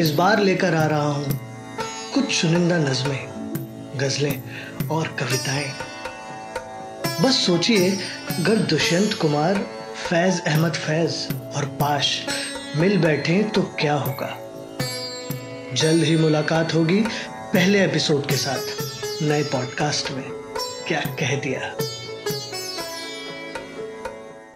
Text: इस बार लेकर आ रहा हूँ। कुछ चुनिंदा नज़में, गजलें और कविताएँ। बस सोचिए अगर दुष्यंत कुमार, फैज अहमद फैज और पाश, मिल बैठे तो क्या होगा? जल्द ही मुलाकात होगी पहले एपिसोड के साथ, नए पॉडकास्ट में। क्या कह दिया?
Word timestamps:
इस 0.00 0.10
बार 0.10 0.38
लेकर 0.38 0.74
आ 0.74 0.86
रहा 0.86 1.08
हूँ। 1.08 1.40
कुछ 2.14 2.40
चुनिंदा 2.40 2.78
नज़में, 2.78 3.28
गजलें 3.96 4.42
और 4.88 5.08
कविताएँ। 5.08 5.72
बस 7.22 7.46
सोचिए 7.46 7.90
अगर 8.38 8.56
दुष्यंत 8.56 9.14
कुमार, 9.14 9.54
फैज 10.10 10.40
अहमद 10.46 10.72
फैज 10.72 11.28
और 11.56 11.64
पाश, 11.64 12.26
मिल 12.76 12.98
बैठे 12.98 13.42
तो 13.42 13.62
क्या 13.62 13.94
होगा? 13.94 14.38
जल्द 15.74 16.04
ही 16.04 16.16
मुलाकात 16.16 16.74
होगी 16.74 17.00
पहले 17.32 17.84
एपिसोड 17.84 18.26
के 18.26 18.36
साथ, 18.36 18.62
नए 19.22 19.42
पॉडकास्ट 19.42 20.10
में। 20.10 20.30
क्या 20.88 21.00
कह 21.00 21.36
दिया? 21.36 21.76